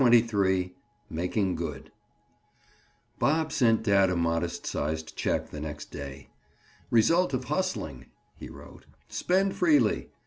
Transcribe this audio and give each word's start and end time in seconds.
CHAPTER 0.03 0.21
XXIII—MAKING 0.43 1.55
GOOD 1.55 1.91
Bob 3.19 3.51
sent 3.51 3.83
dad 3.83 4.09
a 4.09 4.15
modest 4.15 4.65
sized 4.65 5.15
check 5.15 5.51
the 5.51 5.59
next 5.59 5.91
day. 5.91 6.31
"Result 6.89 7.35
of 7.35 7.43
hustling," 7.43 8.07
he 8.35 8.49
wrote. 8.49 8.87
"Spend 9.09 9.55
freely. 9.55 10.09